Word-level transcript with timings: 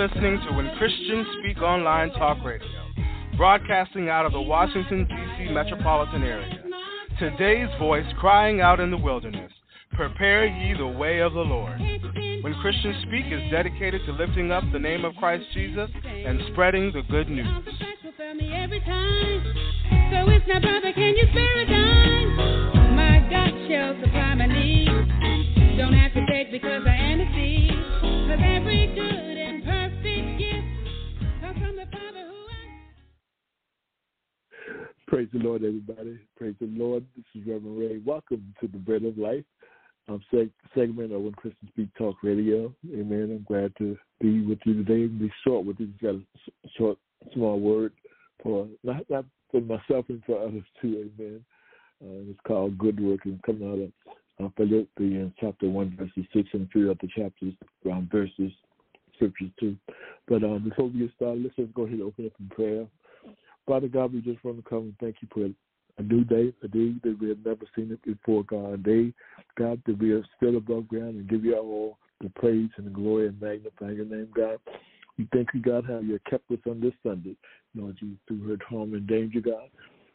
Listening 0.00 0.40
to 0.48 0.54
When 0.54 0.74
Christians 0.78 1.26
Speak 1.40 1.60
Online 1.60 2.08
Talk 2.12 2.42
Radio, 2.42 2.66
broadcasting 3.36 4.08
out 4.08 4.24
of 4.24 4.32
the 4.32 4.40
Washington, 4.40 5.06
D.C. 5.06 5.52
metropolitan 5.52 6.22
area. 6.22 6.64
Today's 7.18 7.68
voice 7.78 8.06
crying 8.18 8.62
out 8.62 8.80
in 8.80 8.90
the 8.90 8.96
wilderness 8.96 9.52
Prepare 9.92 10.46
ye 10.46 10.74
the 10.74 10.86
way 10.86 11.18
of 11.18 11.34
the 11.34 11.40
Lord. 11.40 11.78
When 11.78 12.54
Christians 12.62 12.96
Speak 13.02 13.26
is 13.26 13.42
dedicated 13.50 14.00
to 14.06 14.12
lifting 14.12 14.50
up 14.50 14.64
the 14.72 14.78
name 14.78 15.04
of 15.04 15.14
Christ 15.16 15.44
Jesus 15.52 15.90
and 16.04 16.40
spreading 16.52 16.92
the 16.94 17.02
good 17.10 17.28
news. 17.28 17.46
So 17.66 17.76
it's 20.30 20.46
now, 20.48 20.60
brother, 20.60 20.94
can 20.94 21.14
you 21.14 21.26
spare 21.30 21.58
a 21.60 21.66
dime? 21.66 22.96
My 22.96 23.20
God 23.28 23.52
shall 23.68 24.00
supply 24.02 24.34
my 24.34 24.46
needs. 24.46 25.76
Don't 25.76 25.92
have 25.92 26.14
to 26.14 26.24
beg 26.26 26.50
because 26.50 26.84
I 26.86 26.96
am 26.96 27.20
a 27.20 27.26
seed. 27.34 27.76
Cause 28.30 28.40
every 28.42 28.86
good 28.94 29.30
Praise 35.06 35.28
the 35.32 35.40
Lord, 35.40 35.64
everybody. 35.64 36.18
Praise 36.36 36.54
the 36.60 36.68
Lord. 36.68 37.04
This 37.16 37.24
is 37.34 37.48
Reverend 37.48 37.78
Ray. 37.78 38.00
Welcome 38.04 38.54
to 38.60 38.68
the 38.68 38.78
Bread 38.78 39.04
of 39.04 39.18
Life 39.18 39.44
um, 40.08 40.20
seg- 40.32 40.50
segment 40.74 41.12
of 41.12 41.22
When 41.22 41.32
Christians 41.32 41.70
Speak 41.72 41.88
Talk 41.96 42.16
Radio. 42.22 42.72
Amen. 42.92 43.30
I'm 43.30 43.44
glad 43.46 43.72
to 43.78 43.96
be 44.20 44.42
with 44.44 44.58
you 44.64 44.74
today. 44.84 45.04
and 45.04 45.18
Be 45.18 45.32
short 45.44 45.64
with 45.64 45.78
you. 45.80 45.86
Just 45.86 46.02
got 46.02 46.14
a 46.14 46.68
short, 46.76 46.98
small 47.34 47.60
word 47.60 47.92
for 48.42 48.68
not, 48.82 49.02
not 49.08 49.24
for 49.50 49.60
myself 49.60 50.06
and 50.08 50.22
for 50.24 50.40
others 50.42 50.64
too. 50.80 51.10
Amen. 51.18 51.44
Uh, 52.02 52.30
it's 52.30 52.40
called 52.46 52.78
Good 52.78 53.00
Work 53.00 53.24
and 53.24 53.42
coming 53.42 53.68
out 53.68 54.44
of 54.44 54.46
uh, 54.46 54.50
Philippians 54.56 55.32
chapter 55.40 55.68
1, 55.68 55.96
verses 55.98 56.24
6 56.32 56.48
and 56.52 56.70
3 56.72 56.90
of 56.90 56.98
the 56.98 57.08
chapters, 57.08 57.52
around 57.86 58.10
verses, 58.10 58.52
scriptures 59.20 59.50
too. 59.58 59.76
But 60.26 60.42
um, 60.42 60.64
before 60.68 60.86
we 60.86 61.00
get 61.00 61.10
started, 61.16 61.42
let's 61.42 61.56
just 61.56 61.74
go 61.74 61.82
ahead 61.82 61.98
and 61.98 62.02
open 62.02 62.26
up 62.26 62.32
in 62.40 62.48
prayer. 62.48 62.86
Father 63.66 63.88
God, 63.88 64.12
we 64.12 64.20
just 64.20 64.42
want 64.44 64.56
to 64.56 64.68
come 64.68 64.78
and 64.78 64.96
thank 65.00 65.16
you 65.20 65.28
for 65.32 65.48
a 65.98 66.02
new 66.02 66.24
day, 66.24 66.52
a 66.62 66.68
day 66.68 66.94
that 67.02 67.18
we 67.20 67.28
have 67.28 67.44
never 67.44 67.64
seen 67.76 67.92
it 67.92 68.02
before, 68.02 68.42
God. 68.44 68.74
A 68.74 68.76
day, 68.78 69.12
God, 69.58 69.82
that 69.86 69.98
we 69.98 70.12
are 70.12 70.24
still 70.36 70.56
above 70.56 70.88
ground 70.88 71.16
and 71.16 71.28
give 71.28 71.44
you 71.44 71.56
all 71.56 71.98
the 72.20 72.30
praise 72.30 72.70
and 72.76 72.86
the 72.86 72.90
glory 72.90 73.28
and 73.28 73.40
magnify 73.40 73.90
your 73.90 74.06
name, 74.06 74.28
God. 74.34 74.58
We 75.18 75.28
thank 75.32 75.48
you, 75.52 75.60
God, 75.60 75.84
how 75.86 75.98
you 75.98 76.18
kept 76.28 76.50
us 76.50 76.58
on 76.68 76.80
this 76.80 76.94
Sunday. 77.02 77.36
Lord, 77.74 77.96
you 78.00 78.16
through 78.26 78.48
hurt, 78.48 78.62
harm, 78.62 78.94
and 78.94 79.06
danger, 79.06 79.40
God. 79.40 79.68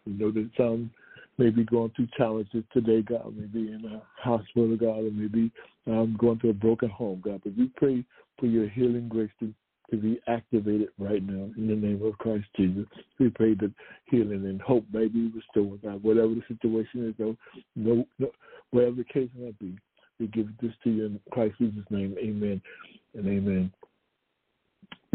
We 0.06 0.14
know 0.14 0.32
that 0.32 0.50
some 0.58 0.92
may 1.38 1.50
be 1.50 1.64
going 1.64 1.92
through 1.96 2.08
challenges 2.18 2.64
today, 2.72 3.02
God, 3.02 3.34
maybe 3.36 3.72
in 3.72 3.84
a 3.86 4.02
hospital, 4.22 4.76
God, 4.78 5.06
or 5.06 5.12
maybe 5.12 5.52
um, 5.88 6.16
going 6.20 6.40
through 6.40 6.52
a 6.52 6.54
broken 6.54 6.90
home, 6.90 7.22
God. 7.24 7.42
But 7.44 7.58
we 7.58 7.72
pray 7.76 8.04
for 8.40 8.46
your 8.46 8.70
healing 8.70 9.08
grace 9.10 9.32
to, 9.40 9.54
to 9.92 9.98
be 9.98 10.20
activated 10.28 10.90
right 10.98 11.24
now 11.24 11.50
in 11.58 11.68
the 11.68 11.76
name 11.76 12.02
of 12.04 12.18
Christ 12.18 12.46
Jesus. 12.56 12.86
We 13.20 13.30
pray 13.30 13.56
that 13.56 13.74
healing 14.06 14.46
and 14.46 14.62
hope 14.62 14.86
may 14.92 15.08
be 15.08 15.32
restored, 15.34 15.82
God. 15.82 16.04
Whatever 16.04 16.36
the 16.36 16.44
situation 16.48 17.08
is, 17.10 17.16
though, 17.18 17.36
no, 17.76 18.06
no, 18.20 18.32
whatever 18.72 18.96
the 18.98 19.04
case 19.04 19.30
might 19.40 19.58
be, 19.60 19.78
we 20.20 20.28
give 20.28 20.48
this 20.62 20.72
to 20.84 20.90
you 20.90 21.06
in 21.06 21.20
Christ 21.32 21.56
Jesus' 21.60 21.84
name. 21.90 22.16
Amen 22.20 22.62
and 23.14 23.28
amen. 23.28 23.72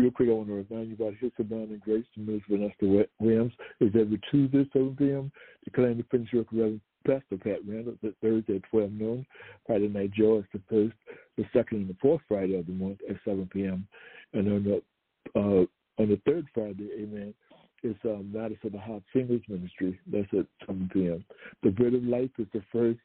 Real 0.01 0.11
quick, 0.11 0.31
I 0.31 0.33
want 0.33 0.49
to 0.49 0.55
remind 0.55 0.89
you 0.89 0.95
about 0.95 1.19
His 1.21 1.31
Abounding 1.39 1.83
Grace 1.85 2.07
to 2.15 2.21
Minister 2.21 2.57
Vanessa 2.57 3.07
Williams 3.19 3.53
is 3.81 3.91
every 3.95 4.19
Tuesday, 4.31 4.67
7 4.73 4.97
p.m. 4.97 5.31
Declaring 5.63 5.99
the 5.99 6.05
finished 6.05 6.33
of 6.33 6.47
Reverend 6.51 6.81
Pastor 7.07 7.37
Pat 7.37 7.59
Randall, 7.69 7.97
the 8.03 8.15
Thursday 8.23 8.57
at 8.57 8.63
12 8.71 8.93
noon. 8.93 9.27
Friday 9.67 9.89
Night 9.89 10.13
Joy 10.13 10.39
is 10.39 10.45
the 10.55 10.61
first, 10.71 10.97
the 11.37 11.45
second, 11.53 11.81
and 11.81 11.91
the 11.91 11.97
fourth 12.01 12.23
Friday 12.29 12.59
of 12.59 12.65
the 12.65 12.73
month 12.73 12.97
at 13.11 13.17
7 13.27 13.47
p.m. 13.53 13.87
And 14.33 14.51
on 14.51 14.65
the 14.65 15.39
uh, 15.39 16.03
on 16.03 16.09
the 16.09 16.21
third 16.27 16.47
Friday, 16.55 16.89
amen, 16.99 17.35
it's 17.83 17.99
um, 18.07 18.33
Matters 18.33 18.57
of 18.65 18.73
the 18.73 18.79
Heart 18.79 19.03
Singles 19.13 19.43
Ministry. 19.49 20.01
That's 20.11 20.29
at 20.33 20.47
7 20.67 20.89
p.m. 20.95 21.23
The 21.63 21.73
Bread 21.73 21.93
of 21.93 22.05
Life 22.05 22.31
is 22.39 22.47
the 22.55 22.63
first, 22.73 23.01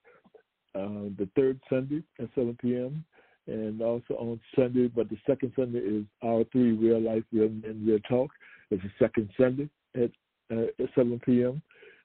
uh, 0.76 1.12
the 1.18 1.28
third 1.36 1.60
Sunday 1.70 2.04
at 2.20 2.30
7 2.36 2.58
p.m 2.62 3.04
and 3.48 3.82
also 3.82 4.16
on 4.16 4.40
Sunday. 4.56 4.88
But 4.88 5.10
the 5.10 5.18
second 5.28 5.54
Sunday 5.56 5.80
is 5.80 6.06
our 6.24 6.44
three 6.52 6.72
real 6.74 7.02
life, 7.02 7.24
real 7.32 7.50
men, 7.50 7.84
real 7.86 8.00
talk. 8.10 8.32
It's 8.72 8.84
the 8.84 8.92
second 9.00 9.30
Sunday 9.40 9.70
at, 9.96 10.12
uh, 10.52 10.66
at 10.80 10.90
7 10.96 11.20
p.m. 11.26 11.62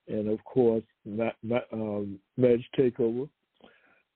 And 0.09 0.29
of 0.29 0.43
course, 0.45 0.85
not, 1.05 1.37
not, 1.43 1.65
um, 1.73 2.19
Takeover. 2.39 3.29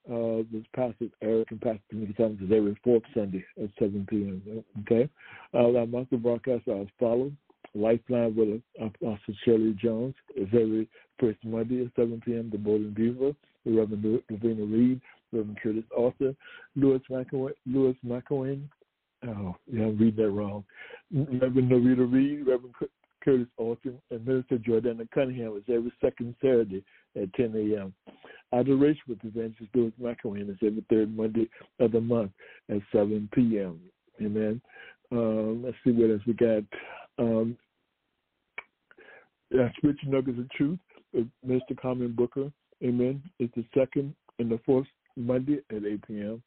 Uh, 0.06 0.44
this 0.52 0.64
Pastor 0.76 1.06
Eric 1.22 1.50
and 1.50 1.60
Pastor 1.62 1.80
Timothy 1.90 2.12
Thomas 2.12 2.36
is 2.42 2.52
every 2.54 2.76
fourth 2.84 3.04
Sunday 3.14 3.42
at 3.62 3.70
7 3.78 4.06
p.m. 4.10 4.62
Okay. 4.82 5.08
Uh, 5.54 5.78
our 5.78 5.86
monthly 5.86 6.18
broadcasts 6.18 6.68
are 6.68 6.82
as 6.82 6.88
follows. 7.00 7.32
Lifeline 7.74 8.36
with 8.36 8.60
Apostle 8.80 9.34
Shirley 9.44 9.74
Jones 9.80 10.14
is 10.36 10.48
every 10.52 10.88
first 11.18 11.38
Monday 11.42 11.84
at 11.84 11.90
7 11.96 12.20
p.m. 12.24 12.50
The 12.50 12.58
Bold 12.58 12.82
and 12.82 12.94
Beautiful, 12.94 13.34
the 13.64 13.72
Reverend 13.72 14.22
Lavina 14.30 14.64
Reed 14.64 15.00
Reverend 15.34 15.58
Curtis 15.62 15.84
Austin, 15.96 16.36
Louis 16.76 17.00
McElwain, 17.10 17.52
Louis 17.66 17.96
McElwain. 18.06 18.62
Oh, 19.26 19.56
yeah, 19.70 19.84
I'm 19.84 19.98
reading 19.98 20.24
that 20.24 20.30
wrong. 20.30 20.64
Reverend 21.12 21.70
Norita 21.70 22.10
Reed, 22.10 22.46
Reverend 22.46 22.74
Curtis 23.22 23.46
Austin, 23.56 24.00
and 24.10 24.26
Minister 24.26 24.58
Jordana 24.58 25.08
Cunningham 25.12 25.56
is 25.56 25.62
every 25.68 25.92
second 26.00 26.34
Saturday 26.40 26.84
at 27.20 27.32
10 27.34 27.54
a.m. 27.56 27.94
Adoration 28.52 29.02
with 29.08 29.24
Evangelist 29.24 29.74
Louis 29.74 29.92
McElwain 30.00 30.50
is 30.50 30.56
every 30.62 30.84
third 30.90 31.16
Monday 31.16 31.48
of 31.80 31.92
the 31.92 32.00
month 32.00 32.32
at 32.70 32.78
7 32.92 33.28
p.m. 33.32 33.80
Amen. 34.22 34.60
Um, 35.10 35.62
let's 35.64 35.76
see 35.84 35.92
what 35.92 36.10
else 36.10 36.22
we 36.26 36.34
got. 36.34 36.62
Um, 37.18 37.56
uh, 39.54 39.68
Spiritual 39.78 40.12
Nuggets 40.12 40.38
of 40.38 40.50
Truth 40.50 40.78
Mr. 41.46 41.76
Carmen 41.80 42.12
Booker. 42.12 42.50
Amen. 42.82 43.22
It's 43.38 43.54
the 43.54 43.64
second 43.76 44.14
and 44.38 44.50
the 44.50 44.58
fourth 44.66 44.86
Monday 45.16 45.60
at 45.70 45.84
8 45.84 46.06
p.m. 46.06 46.42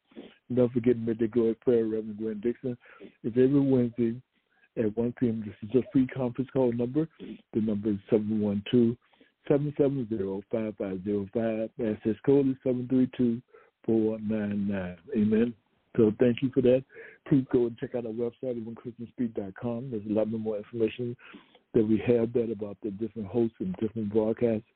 Don't 0.54 0.72
forget 0.72 0.98
Midday 0.98 1.28
Glory 1.28 1.54
Prayer, 1.54 1.84
Reverend 1.84 2.18
Gwen 2.18 2.40
Dixon. 2.40 2.76
It's 3.22 3.36
every 3.36 3.60
Wednesday 3.60 4.20
at 4.76 4.96
1 4.96 5.14
p.m. 5.18 5.44
This 5.44 5.70
is 5.70 5.76
a 5.76 5.84
free 5.92 6.06
conference 6.06 6.50
call 6.52 6.72
number. 6.72 7.08
The 7.18 7.60
number 7.60 7.90
is 7.90 7.98
712 8.10 8.96
770 9.48 10.42
5505. 10.50 11.70
Access 11.80 12.20
code 12.24 12.48
is 12.48 12.56
732 12.62 13.40
499. 13.84 14.96
Amen. 15.16 15.54
So 15.96 16.12
thank 16.20 16.42
you 16.42 16.50
for 16.52 16.60
that. 16.62 16.84
Please 17.28 17.44
go 17.52 17.66
and 17.66 17.76
check 17.78 17.94
out 17.94 18.06
our 18.06 18.12
website 18.12 18.56
at 18.56 18.64
whenchristianspeak.com. 18.64 19.90
There's 19.90 20.06
a 20.08 20.12
lot 20.12 20.30
more 20.30 20.58
information 20.58 21.16
that 21.74 21.86
we 21.86 22.02
have 22.06 22.32
there 22.32 22.50
about 22.50 22.76
the 22.82 22.90
different 22.92 23.28
hosts 23.28 23.56
and 23.60 23.74
different 23.76 24.12
broadcasts 24.12 24.66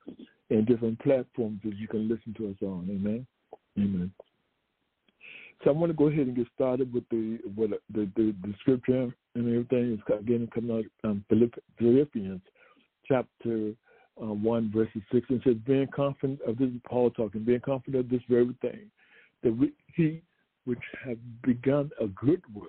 and 0.50 0.66
different 0.66 0.98
platforms 1.00 1.60
that 1.64 1.76
you 1.76 1.86
can 1.88 2.08
listen 2.08 2.34
to 2.38 2.48
us 2.48 2.56
on. 2.62 2.88
Amen. 2.90 3.26
Amen. 3.78 4.12
So 5.62 5.70
I 5.70 5.72
want 5.74 5.90
to 5.90 5.96
go 5.96 6.08
ahead 6.08 6.26
and 6.26 6.36
get 6.36 6.46
started 6.54 6.92
with 6.92 7.04
the 7.10 7.38
with 7.56 7.70
the, 7.92 8.10
the, 8.16 8.34
the 8.42 8.54
scripture 8.60 9.14
and 9.34 9.48
everything. 9.48 9.98
It's 9.98 10.20
again 10.20 10.48
coming 10.52 10.76
out 11.04 11.08
um, 11.08 11.24
Philippians 11.78 12.40
chapter 13.06 13.72
um, 14.20 14.42
one 14.42 14.70
verses 14.72 15.02
six 15.12 15.26
and 15.30 15.40
says, 15.44 15.56
"Being 15.66 15.88
confident 15.94 16.40
of 16.46 16.58
this, 16.58 16.70
Paul 16.88 17.10
talking, 17.10 17.44
being 17.44 17.60
confident 17.60 18.04
of 18.04 18.10
this 18.10 18.22
very 18.28 18.54
thing, 18.60 18.90
that 19.42 19.56
we, 19.56 19.72
he 19.94 20.22
which 20.64 20.82
have 21.04 21.18
begun 21.42 21.90
a 22.00 22.06
good 22.08 22.42
work." 22.54 22.68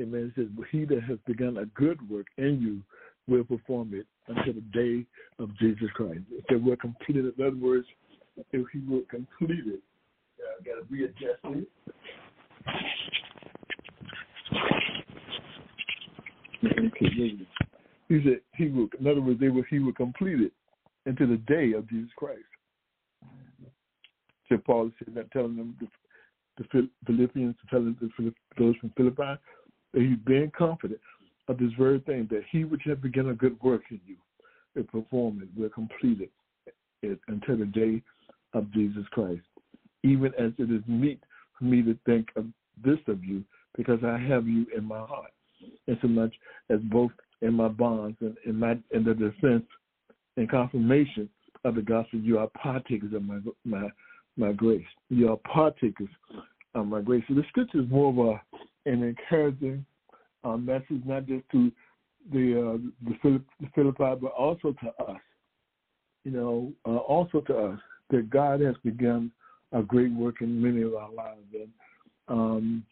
Amen. 0.00 0.32
It 0.36 0.40
says, 0.40 0.66
"He 0.70 0.84
that 0.86 1.02
has 1.04 1.18
begun 1.26 1.58
a 1.58 1.66
good 1.66 2.08
work 2.10 2.26
in 2.36 2.60
you 2.60 2.82
will 3.32 3.44
perform 3.44 3.94
it 3.94 4.06
until 4.26 4.54
the 4.54 4.60
day 4.72 5.06
of 5.38 5.56
Jesus 5.58 5.88
Christ." 5.94 6.20
Said, 6.50 6.64
"We're 6.64 6.76
completed." 6.76 7.32
In 7.38 7.46
other 7.46 7.56
words, 7.56 7.86
if 8.52 8.66
he 8.72 8.80
will 8.80 9.02
complete 9.10 9.66
it. 9.66 9.80
Got 10.64 10.74
to 10.74 10.84
readjust 10.90 11.40
it. 11.44 11.68
He 18.08 18.20
said 18.24 18.40
he 18.56 18.68
will. 18.68 18.88
In 18.98 19.06
other 19.06 19.20
words, 19.20 19.40
they 19.40 19.48
will. 19.48 19.62
He 19.70 19.78
will 19.78 19.92
complete 19.92 20.40
it 20.40 20.52
until 21.06 21.28
the 21.28 21.36
day 21.36 21.72
of 21.72 21.88
Jesus 21.88 22.10
Christ. 22.16 22.40
So 24.48 24.58
Paul 24.58 24.90
said 24.98 25.14
that, 25.14 25.30
telling 25.30 25.56
them 25.56 25.76
the, 25.80 25.86
the 26.58 26.88
Philippians, 27.06 27.54
telling 27.70 27.96
the, 28.00 28.34
those 28.58 28.76
from 28.76 28.92
Philippi, 28.96 29.38
that 29.94 30.02
he's 30.02 30.18
being 30.26 30.50
confident 30.56 31.00
of 31.48 31.58
this 31.58 31.72
very 31.78 32.00
thing 32.00 32.28
that 32.30 32.42
he 32.50 32.64
which 32.64 32.82
has 32.84 32.98
begun 32.98 33.28
a 33.28 33.34
good 33.34 33.60
work 33.62 33.82
in 33.90 34.00
you, 34.06 34.16
will 34.74 34.84
perform 34.84 35.42
it, 35.42 35.60
will 35.60 35.68
complete 35.70 36.20
it, 36.20 36.30
it 37.02 37.18
until 37.28 37.58
the 37.58 37.66
day 37.66 38.02
of 38.54 38.70
Jesus 38.72 39.04
Christ, 39.10 39.42
even 40.02 40.32
as 40.38 40.52
it 40.58 40.70
is 40.70 40.82
meet 40.86 41.20
for 41.58 41.64
me 41.64 41.82
to 41.82 41.96
think 42.06 42.28
of 42.36 42.46
this 42.84 42.98
of 43.06 43.24
you, 43.24 43.44
because 43.76 44.00
I 44.04 44.18
have 44.18 44.46
you 44.46 44.66
in 44.76 44.84
my 44.84 44.98
heart, 44.98 45.32
insomuch 45.86 46.32
as 46.70 46.80
both 46.84 47.12
in 47.42 47.54
my 47.54 47.68
bonds 47.68 48.16
and 48.20 48.36
in 48.44 48.56
my 48.58 48.78
in 48.90 49.04
the 49.04 49.14
defense 49.14 49.64
and 50.36 50.50
confirmation 50.50 51.28
of 51.64 51.74
the 51.74 51.82
gospel, 51.82 52.18
you 52.20 52.38
are 52.38 52.48
partakers 52.48 53.12
of 53.12 53.22
my 53.22 53.38
my 53.64 53.88
my 54.36 54.52
grace. 54.52 54.86
You 55.08 55.32
are 55.32 55.36
partakers 55.36 56.08
of 56.74 56.86
my 56.86 57.00
grace. 57.00 57.24
So 57.28 57.34
the 57.34 57.44
scripture 57.48 57.80
is 57.80 57.90
more 57.90 58.10
of 58.10 58.18
a, 58.18 58.90
an 58.90 59.02
encouraging 59.02 59.84
um, 60.44 60.64
message, 60.64 61.02
not 61.04 61.26
just 61.26 61.44
to 61.52 61.70
the 62.32 62.78
uh, 62.78 63.10
the 63.22 63.40
Philippi, 63.74 64.20
but 64.20 64.32
also 64.32 64.74
to 64.82 65.04
us. 65.04 65.20
You 66.24 66.32
know, 66.32 66.72
uh, 66.86 66.98
also 66.98 67.40
to 67.40 67.56
us 67.56 67.78
that 68.10 68.30
God 68.30 68.60
has 68.60 68.74
begun 68.84 69.30
a 69.72 69.82
great 69.82 70.12
work 70.12 70.40
in 70.40 70.60
many 70.60 70.82
of 70.82 70.94
our 70.94 71.12
lives, 71.12 71.46
and 71.54 71.68
um, 72.28 72.84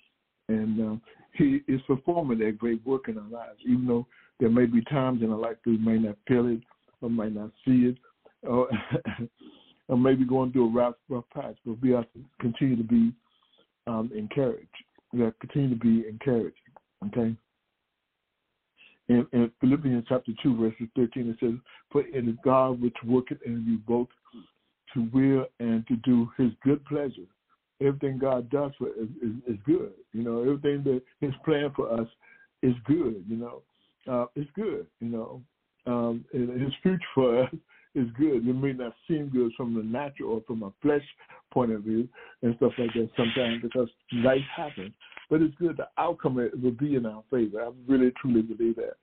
and 0.49 0.81
uh, 0.81 0.97
He 1.35 1.61
is 1.69 1.81
performing 1.87 2.39
that 2.39 2.59
great 2.59 2.85
work 2.87 3.09
in 3.09 3.19
our 3.19 3.29
lives. 3.29 3.59
Even 3.67 3.87
though 3.87 4.07
there 4.41 4.51
may 4.51 4.67
be 4.67 4.83
times 4.85 5.23
in 5.23 5.31
our 5.31 5.39
life 5.39 5.57
we 5.67 5.77
may 5.79 5.99
not 5.99 6.17
feel 6.27 6.47
it 6.47 6.61
or 7.01 7.11
may 7.11 7.29
not 7.29 7.51
see 7.65 7.93
it, 7.93 7.97
or, 8.49 8.69
or 9.89 9.99
maybe 9.99 10.25
going 10.25 10.53
through 10.53 10.69
a 10.69 10.73
rough, 10.73 10.95
rough 11.09 11.25
patch, 11.35 11.57
but 11.67 11.81
we 11.83 11.91
have 11.91 12.05
to 12.13 12.21
continue 12.41 12.77
to 12.77 12.85
be 12.85 13.13
um, 13.87 14.11
encouraged. 14.17 14.69
We 15.13 15.21
have 15.21 15.39
to 15.39 15.47
continue 15.47 15.71
to 15.71 15.81
be 15.81 16.09
encouraged. 16.09 16.57
Okay. 17.07 17.35
In, 19.09 19.27
in 19.33 19.51
Philippians 19.61 20.05
chapter 20.09 20.33
2, 20.43 20.57
verses 20.57 20.87
13, 20.95 21.31
it 21.31 21.37
says, 21.41 21.59
For 21.91 22.03
it 22.03 22.29
is 22.29 22.35
God 22.45 22.81
which 22.81 22.97
worketh 23.05 23.39
in 23.45 23.65
you 23.67 23.79
both 23.87 24.09
to 24.95 25.09
will 25.13 25.47
and 25.61 25.87
to 25.87 25.97
do 25.97 26.31
his 26.37 26.51
good 26.63 26.85
pleasure. 26.87 27.27
Everything 27.81 28.19
God 28.19 28.51
does 28.51 28.73
for 28.79 28.89
is, 28.89 29.09
is, 29.23 29.55
is 29.55 29.57
good. 29.65 29.93
You 30.13 30.23
know, 30.25 30.43
everything 30.43 30.83
that 30.85 31.03
his 31.21 31.33
plan 31.45 31.71
for 31.77 31.93
us 31.93 32.09
is 32.63 32.75
good, 32.85 33.25
you 33.29 33.37
know. 33.37 33.63
Uh, 34.11 34.27
it's 34.35 34.51
good, 34.55 34.87
you 35.01 35.09
know. 35.09 35.43
Um, 35.87 36.25
his 36.33 36.73
future 36.83 36.99
for 37.15 37.45
us 37.45 37.51
is 37.95 38.09
good. 38.19 38.47
It 38.47 38.55
may 38.55 38.73
not 38.73 38.95
seem 39.07 39.29
good 39.29 39.53
from 39.57 39.75
the 39.75 39.83
natural 39.83 40.33
or 40.33 40.43
from 40.47 40.63
a 40.63 40.73
flesh 40.83 41.05
point 41.53 41.73
of 41.73 41.83
view 41.83 42.09
and 42.43 42.55
stuff 42.57 42.73
like 42.79 42.93
that 42.95 43.11
sometimes 43.17 43.63
because 43.63 43.89
life 44.13 44.45
happens. 44.57 44.93
But 45.31 45.43
it's 45.43 45.55
good. 45.57 45.77
The 45.77 45.89
outcome 45.99 46.37
will 46.37 46.71
be 46.73 46.97
in 46.97 47.07
our 47.07 47.23
favor. 47.31 47.63
I 47.63 47.71
really, 47.87 48.13
truly 48.21 48.43
believe 48.43 48.77
that. 48.77 48.95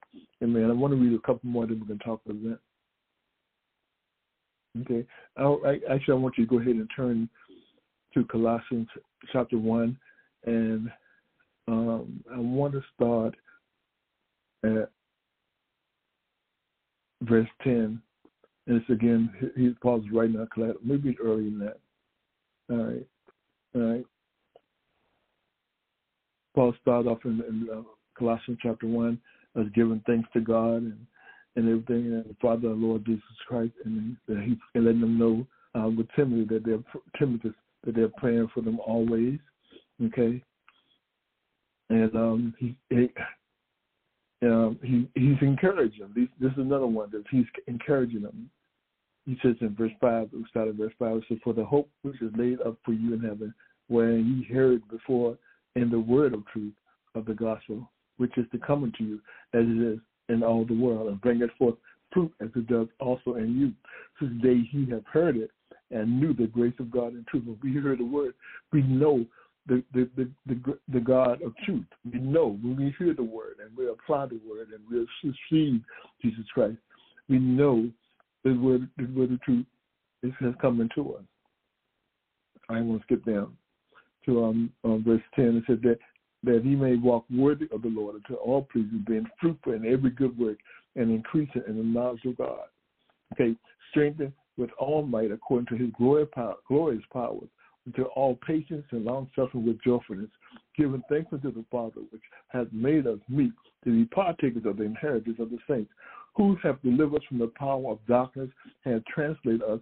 And 0.41 0.53
man, 0.53 0.69
I 0.69 0.73
want 0.73 0.93
to 0.93 0.99
read 0.99 1.13
a 1.13 1.21
couple 1.21 1.49
more, 1.49 1.67
then 1.67 1.79
we 1.79 1.87
can 1.87 1.99
talk 1.99 2.21
about 2.25 2.41
that. 2.43 2.59
Okay. 4.81 5.05
I, 5.37 5.79
actually, 5.89 6.13
I 6.13 6.17
want 6.17 6.37
you 6.37 6.45
to 6.45 6.49
go 6.49 6.59
ahead 6.59 6.75
and 6.75 6.89
turn 6.95 7.29
to 8.13 8.25
Colossians 8.25 8.87
chapter 9.31 9.57
1. 9.57 9.97
And 10.45 10.91
um, 11.67 12.23
I 12.33 12.37
want 12.37 12.73
to 12.73 12.83
start 12.95 13.35
at 14.63 14.89
verse 17.21 17.49
10. 17.63 18.01
And 18.67 18.81
it's 18.81 18.89
again, 18.89 19.29
he 19.55 19.69
pauses 19.81 20.09
right 20.11 20.29
now, 20.29 20.47
maybe 20.83 21.15
early 21.23 21.47
in 21.47 21.59
that. 21.59 21.79
All 22.69 22.77
right. 22.77 23.07
All 23.75 23.81
right. 23.81 24.05
Paul 26.55 26.73
started 26.81 27.09
off 27.09 27.19
in, 27.25 27.43
in 27.47 27.67
uh, 27.71 27.81
Colossians 28.17 28.59
chapter 28.61 28.87
1 28.87 29.19
as 29.59 29.65
giving 29.75 30.01
thanks 30.07 30.27
to 30.33 30.39
God 30.39 30.83
and 30.83 31.05
and 31.55 31.69
everything, 31.69 32.13
and 32.13 32.25
the 32.25 32.35
Father, 32.41 32.69
our 32.69 32.75
Lord 32.75 33.05
Jesus 33.05 33.23
Christ, 33.47 33.73
and 33.85 34.17
that 34.27 34.43
He's 34.45 34.57
letting 34.75 35.01
them 35.01 35.17
know 35.17 35.47
uh, 35.79 35.89
with 35.89 36.07
Timothy 36.15 36.45
that 36.53 36.65
they're 36.65 36.83
Timothy 37.17 37.53
that 37.85 37.95
they're 37.95 38.09
praying 38.17 38.49
for 38.53 38.61
them 38.61 38.79
always. 38.79 39.39
Okay, 40.03 40.41
and 41.89 42.15
um, 42.15 42.53
he, 42.59 42.75
he 42.89 43.09
um, 44.41 44.77
he 44.83 45.09
he's 45.15 45.37
encouraging 45.41 46.01
them. 46.01 46.13
This, 46.15 46.27
this 46.39 46.51
is 46.51 46.59
another 46.59 46.87
one 46.87 47.09
that 47.11 47.23
he's 47.31 47.45
encouraging 47.67 48.21
them. 48.21 48.49
He 49.25 49.37
says 49.41 49.55
in 49.61 49.75
verse 49.75 49.91
five, 49.99 50.29
we 50.33 50.45
start 50.49 50.67
at 50.67 50.75
verse 50.75 50.93
five. 50.99 51.17
It 51.17 51.23
says, 51.29 51.37
"For 51.43 51.53
the 51.53 51.65
hope 51.65 51.89
which 52.01 52.21
is 52.21 52.31
laid 52.37 52.61
up 52.61 52.77
for 52.83 52.93
you 52.93 53.13
in 53.13 53.21
heaven, 53.21 53.53
where 53.87 54.17
ye 54.17 54.43
heard 54.43 54.87
before 54.89 55.37
in 55.75 55.89
the 55.89 55.99
word 55.99 56.33
of 56.33 56.45
truth 56.47 56.73
of 57.15 57.25
the 57.25 57.33
gospel, 57.33 57.89
which 58.17 58.37
is 58.37 58.45
to 58.51 58.57
come 58.57 58.83
unto 58.83 59.03
you, 59.03 59.15
as 59.53 59.63
it 59.65 59.93
is 59.93 59.99
in 60.29 60.43
all 60.43 60.65
the 60.65 60.73
world 60.73 61.07
and 61.07 61.21
bring 61.21 61.41
it 61.41 61.49
forth 61.57 61.75
fruit 62.13 62.31
as 62.41 62.49
it 62.55 62.67
does 62.67 62.87
also 62.99 63.35
in 63.35 63.57
you. 63.57 63.71
Since 64.19 64.41
day 64.41 64.61
he 64.71 64.89
have 64.91 65.03
heard 65.11 65.35
it 65.37 65.51
and 65.91 66.19
knew 66.19 66.33
the 66.33 66.47
grace 66.47 66.73
of 66.79 66.89
God 66.89 67.13
and 67.13 67.27
truth. 67.27 67.43
When 67.45 67.59
we 67.61 67.71
hear 67.71 67.95
the 67.95 68.05
word, 68.05 68.33
we 68.71 68.81
know 68.83 69.25
the, 69.67 69.83
the, 69.93 70.09
the, 70.15 70.29
the, 70.47 70.77
the 70.93 70.99
God 70.99 71.41
of 71.41 71.53
truth. 71.65 71.85
We 72.11 72.19
know 72.19 72.57
when 72.61 72.77
we 72.77 72.95
hear 72.97 73.13
the 73.13 73.23
word 73.23 73.55
and 73.63 73.75
we 73.77 73.89
apply 73.89 74.27
the 74.27 74.39
word 74.47 74.69
and 74.73 74.81
we 74.89 75.05
receive 75.23 75.81
Jesus 76.21 76.45
Christ, 76.53 76.77
we 77.27 77.39
know 77.39 77.89
the 78.43 78.53
word, 78.53 78.87
the 78.97 79.05
word 79.05 79.31
of 79.31 79.41
truth 79.41 79.65
is, 80.23 80.31
has 80.39 80.53
come 80.61 80.81
into 80.81 81.13
us. 81.13 81.23
I 82.69 82.81
want 82.81 83.01
to 83.01 83.05
skip 83.05 83.25
down 83.25 83.55
to 84.25 84.43
um, 84.43 84.71
um, 84.83 85.03
verse 85.05 85.21
10. 85.35 85.57
It 85.57 85.63
said 85.67 85.81
that 85.83 85.99
that 86.45 86.61
he 86.63 86.75
may 86.75 86.95
walk 86.95 87.25
worthy 87.29 87.67
of 87.71 87.81
the 87.81 87.89
Lord 87.89 88.15
unto 88.15 88.35
all 88.35 88.67
pleasing, 88.71 89.03
being 89.07 89.27
fruitful 89.39 89.73
in 89.73 89.85
every 89.85 90.11
good 90.11 90.37
work 90.37 90.57
and 90.95 91.11
increasing 91.11 91.63
in 91.67 91.77
the 91.77 91.83
knowledge 91.83 92.23
of 92.25 92.37
God. 92.37 92.67
Okay, 93.33 93.55
strengthened 93.89 94.33
with 94.57 94.69
all 94.79 95.03
might 95.03 95.31
according 95.31 95.67
to 95.67 95.83
his 95.83 95.91
glorious, 95.97 96.29
power, 96.33 96.55
glorious 96.67 97.03
powers, 97.11 97.49
unto 97.85 98.03
all 98.15 98.37
patience 98.47 98.85
and 98.91 99.05
long 99.05 99.29
suffering 99.35 99.65
with 99.65 99.81
joyfulness, 99.83 100.29
giving 100.77 101.03
thanks 101.09 101.31
unto 101.33 101.51
the 101.51 101.65
Father, 101.71 102.01
which 102.11 102.21
has 102.49 102.67
made 102.71 103.05
us 103.07 103.19
meet 103.27 103.51
to 103.83 103.91
be 103.91 104.05
partakers 104.05 104.65
of 104.65 104.77
the 104.77 104.83
inheritance 104.83 105.37
of 105.39 105.49
the 105.49 105.59
saints, 105.69 105.91
who 106.35 106.55
have 106.63 106.81
delivered 106.81 107.17
us 107.17 107.27
from 107.27 107.39
the 107.39 107.51
power 107.57 107.91
of 107.91 107.99
darkness 108.07 108.49
and 108.85 109.03
translated 109.05 109.61
us 109.63 109.79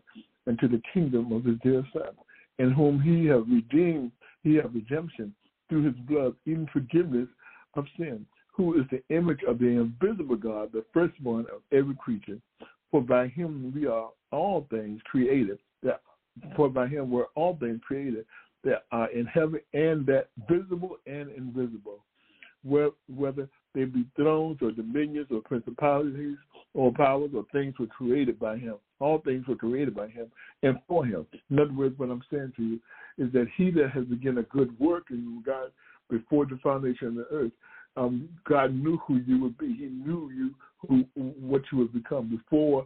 into 0.47 0.67
the 0.67 0.81
kingdom 0.93 1.31
of 1.31 1.45
his 1.45 1.57
dear 1.63 1.85
Son, 1.93 2.13
in 2.59 2.71
whom 2.71 2.99
he 2.99 3.25
hath 3.25 3.43
redeemed, 3.47 4.11
he 4.43 4.55
hath 4.55 4.71
redemption 4.73 5.33
through 5.69 5.85
his 5.85 5.95
blood, 6.07 6.35
even 6.45 6.67
forgiveness 6.71 7.27
of 7.75 7.85
sin, 7.97 8.25
who 8.55 8.79
is 8.79 8.85
the 8.91 9.01
image 9.15 9.41
of 9.47 9.59
the 9.59 9.65
invisible 9.65 10.35
God, 10.35 10.71
the 10.71 10.85
firstborn 10.93 11.45
of 11.53 11.61
every 11.71 11.95
creature. 11.95 12.39
For 12.91 13.01
by 13.01 13.27
him 13.27 13.73
we 13.75 13.87
are 13.87 14.09
all 14.31 14.67
things 14.69 15.01
created. 15.05 15.57
That, 15.81 16.01
for 16.55 16.69
by 16.69 16.87
him 16.87 17.09
were 17.09 17.27
all 17.35 17.57
things 17.59 17.81
created 17.85 18.25
that 18.63 18.85
are 18.91 19.09
in 19.11 19.25
heaven 19.25 19.59
and 19.73 20.05
that 20.05 20.27
visible 20.49 20.97
and 21.05 21.29
invisible, 21.31 21.99
whether 22.63 23.49
they 23.73 23.85
be 23.85 24.05
thrones 24.15 24.59
or 24.61 24.71
dominions 24.71 25.27
or 25.31 25.41
principalities 25.41 26.37
or 26.73 26.93
powers 26.93 27.31
or 27.35 27.45
things 27.51 27.73
were 27.79 27.87
created 27.87 28.39
by 28.39 28.57
him. 28.57 28.75
All 28.99 29.19
things 29.19 29.45
were 29.47 29.55
created 29.55 29.95
by 29.95 30.07
him 30.07 30.27
and 30.61 30.77
for 30.87 31.05
him. 31.05 31.25
In 31.49 31.59
other 31.59 31.73
words, 31.73 31.97
what 31.97 32.09
I'm 32.09 32.23
saying 32.31 32.53
to 32.55 32.63
you 32.63 32.79
is 33.17 33.31
that 33.33 33.47
he 33.55 33.71
that 33.71 33.91
has 33.91 34.05
begun 34.05 34.37
a 34.37 34.43
good 34.43 34.77
work 34.79 35.05
in 35.09 35.17
you, 35.17 35.43
God, 35.45 35.71
before 36.09 36.45
the 36.45 36.59
foundation 36.63 37.07
of 37.07 37.15
the 37.15 37.27
earth, 37.31 37.51
um, 37.95 38.29
God 38.47 38.73
knew 38.73 38.97
who 39.05 39.17
you 39.17 39.39
would 39.41 39.57
be. 39.57 39.67
He 39.67 39.85
knew 39.85 40.31
you 40.31 40.55
who 40.87 41.05
what 41.15 41.61
you 41.71 41.77
would 41.79 41.93
become 41.93 42.29
before, 42.29 42.85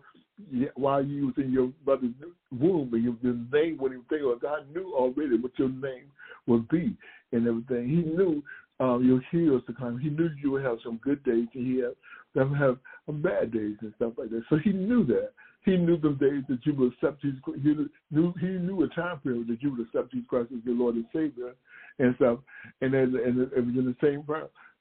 while 0.75 1.03
you 1.03 1.27
was 1.27 1.35
in 1.37 1.51
your 1.51 1.71
mother's 1.85 2.11
womb, 2.51 2.93
and 2.93 3.03
your, 3.03 3.15
your 3.21 3.33
name 3.51 3.77
when 3.77 3.93
you 3.93 4.05
think, 4.09 4.21
well, 4.23 4.37
God 4.39 4.65
knew 4.73 4.93
already 4.95 5.37
what 5.37 5.57
your 5.57 5.69
name 5.69 6.11
would 6.45 6.67
be 6.69 6.95
and 7.31 7.47
everything. 7.47 7.87
He 7.87 7.95
knew 7.95 8.43
um, 8.79 9.03
your 9.05 9.21
heroes 9.31 9.63
to 9.67 9.73
come. 9.73 9.97
He 9.97 10.09
knew 10.09 10.29
you 10.41 10.51
would 10.51 10.63
have 10.63 10.77
some 10.83 10.99
good 11.03 11.23
days, 11.23 11.47
and 11.53 11.65
he 11.65 11.81
had 11.81 11.93
them 12.35 12.53
have 12.53 12.77
bad 13.21 13.51
days 13.51 13.77
and 13.81 13.93
stuff 13.95 14.13
like 14.17 14.29
that. 14.29 14.43
So 14.49 14.57
he 14.57 14.71
knew 14.71 15.05
that. 15.05 15.31
He 15.63 15.75
knew 15.75 15.97
the 15.97 16.11
days 16.11 16.43
that 16.49 16.65
you 16.65 16.73
would 16.75 16.93
accept 16.93 17.21
Jesus. 17.21 17.39
He 17.45 17.75
knew 18.11 18.33
he 18.39 18.47
knew 18.47 18.83
a 18.83 18.87
time 18.89 19.19
period 19.19 19.47
that 19.47 19.61
you 19.61 19.71
would 19.71 19.81
accept 19.81 20.11
Jesus 20.11 20.27
Christ 20.29 20.49
as 20.55 20.63
your 20.65 20.75
Lord 20.75 20.95
and 20.95 21.05
Savior, 21.13 21.53
and 21.99 22.15
stuff. 22.15 22.39
And 22.81 22.93
then 22.93 23.13
and 23.23 23.41
it 23.41 23.65
was 23.65 23.75
in 23.75 23.85
the 23.85 23.95
same 24.01 24.23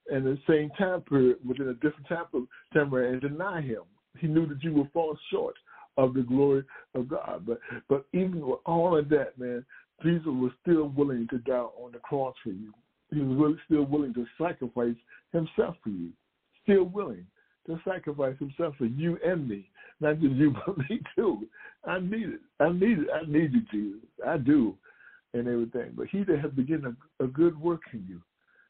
and 0.09 0.25
the 0.25 0.39
same 0.49 0.71
time 0.79 1.01
period, 1.03 1.39
within 1.47 1.69
a 1.69 1.75
different 1.75 2.09
time 2.09 2.27
period, 2.91 3.13
and 3.13 3.21
deny 3.21 3.61
Him. 3.61 3.83
He 4.19 4.29
knew 4.29 4.47
that 4.47 4.63
you 4.63 4.73
would 4.75 4.93
fall 4.93 5.19
short 5.31 5.57
of 5.97 6.15
the 6.15 6.23
glory 6.23 6.63
of 6.95 7.09
God. 7.09 7.45
But 7.47 7.59
but 7.89 8.07
even 8.13 8.47
with 8.47 8.61
all 8.65 8.97
of 8.97 9.09
that, 9.09 9.39
man, 9.39 9.65
Jesus 10.03 10.27
was 10.27 10.53
still 10.63 10.89
willing 10.89 11.27
to 11.31 11.39
die 11.39 11.55
on 11.55 11.93
the 11.93 11.99
cross 11.99 12.35
for 12.45 12.51
you. 12.51 12.73
He 13.13 13.21
was 13.21 13.37
really 13.37 13.59
still 13.67 13.85
willing 13.85 14.15
to 14.15 14.27
sacrifice 14.41 14.97
himself 15.33 15.77
for 15.83 15.91
you. 15.91 16.11
Still 16.65 16.85
willing 16.85 17.27
to 17.67 17.81
sacrifice 17.87 18.37
himself 18.39 18.75
for 18.79 18.87
you 18.87 19.19
and 19.25 19.49
me. 19.49 19.69
Not 20.01 20.21
just 20.21 20.35
you, 20.35 20.55
but 20.67 20.79
me 20.79 21.01
too. 21.15 21.47
I 21.85 22.01
need 22.01 22.29
it. 22.29 22.41
I 22.61 22.71
need 22.71 22.99
it. 23.01 23.09
I 23.15 23.31
need 23.31 23.53
you, 23.53 23.63
Jesus. 23.71 24.09
I 24.27 24.37
do, 24.39 24.75
and 25.35 25.47
everything. 25.47 25.93
But 25.97 26.09
he 26.09 26.25
that 26.25 26.41
has 26.41 26.53
begun 26.53 26.97
a, 27.21 27.25
a 27.25 27.27
good 27.27 27.61
work 27.61 27.83
in 27.93 28.05
you. 28.09 28.21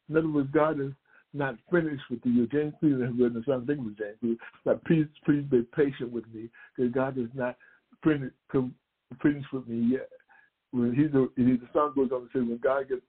In 0.09 0.17
other 0.17 0.29
words, 0.29 0.49
God 0.53 0.79
is 0.79 0.93
not 1.33 1.55
finished 1.71 2.03
with 2.09 2.19
you. 2.23 2.47
James 2.47 2.73
Cleveland 2.79 3.13
has 3.13 3.19
written 3.19 3.43
song, 3.45 3.63
I 3.63 3.65
think 3.67 3.79
it 3.79 3.85
was 3.85 3.93
James 3.97 4.17
Cleveland, 4.19 4.39
like, 4.65 4.83
please, 4.85 5.05
please 5.25 5.43
be 5.49 5.61
patient 5.75 6.11
with 6.11 6.23
me, 6.33 6.49
because 6.75 6.91
God 6.93 7.17
is 7.17 7.27
not 7.33 7.57
finished, 8.03 8.35
finished 9.21 9.53
with 9.53 9.67
me 9.67 9.93
yet. 9.93 10.09
When 10.71 10.93
he's 10.93 11.13
a, 11.13 11.27
the 11.35 11.59
song 11.73 11.93
goes 11.95 12.11
on 12.11 12.21
to 12.21 12.27
say, 12.33 12.39
when 12.39 12.59
God 12.63 12.89
gets 12.89 13.01